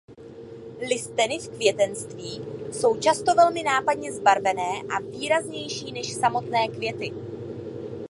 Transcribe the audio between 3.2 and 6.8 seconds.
velmi nápadně zbarvené a výraznější než samotné